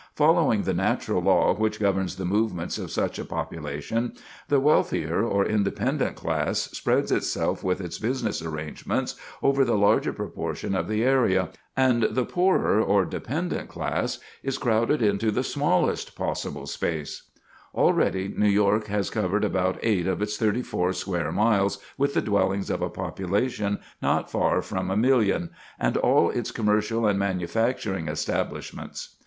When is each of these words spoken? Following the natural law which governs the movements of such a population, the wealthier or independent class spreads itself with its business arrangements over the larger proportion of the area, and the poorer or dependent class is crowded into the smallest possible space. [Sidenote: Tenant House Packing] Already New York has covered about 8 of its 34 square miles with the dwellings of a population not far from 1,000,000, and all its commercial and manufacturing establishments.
Following 0.15 0.63
the 0.63 0.73
natural 0.73 1.21
law 1.21 1.53
which 1.53 1.79
governs 1.79 2.15
the 2.15 2.25
movements 2.25 2.79
of 2.79 2.89
such 2.89 3.19
a 3.19 3.23
population, 3.23 4.13
the 4.47 4.59
wealthier 4.59 5.23
or 5.23 5.45
independent 5.45 6.15
class 6.15 6.61
spreads 6.73 7.11
itself 7.11 7.63
with 7.63 7.79
its 7.79 7.99
business 7.99 8.41
arrangements 8.41 9.13
over 9.43 9.63
the 9.63 9.77
larger 9.77 10.11
proportion 10.11 10.73
of 10.73 10.87
the 10.87 11.03
area, 11.03 11.49
and 11.77 12.01
the 12.01 12.25
poorer 12.25 12.81
or 12.81 13.05
dependent 13.05 13.69
class 13.69 14.17
is 14.41 14.57
crowded 14.57 15.03
into 15.03 15.29
the 15.29 15.43
smallest 15.43 16.15
possible 16.15 16.65
space. 16.65 17.29
[Sidenote: 17.71 17.73
Tenant 17.73 17.75
House 17.75 18.05
Packing] 18.09 18.21
Already 18.23 18.33
New 18.47 18.51
York 18.51 18.87
has 18.87 19.09
covered 19.11 19.43
about 19.43 19.77
8 19.83 20.07
of 20.07 20.23
its 20.23 20.35
34 20.35 20.93
square 20.93 21.31
miles 21.31 21.77
with 21.99 22.15
the 22.15 22.23
dwellings 22.23 22.71
of 22.71 22.81
a 22.81 22.89
population 22.89 23.77
not 24.01 24.31
far 24.31 24.63
from 24.63 24.87
1,000,000, 24.87 25.51
and 25.79 25.95
all 25.97 26.31
its 26.31 26.49
commercial 26.49 27.05
and 27.05 27.19
manufacturing 27.19 28.07
establishments. 28.07 29.17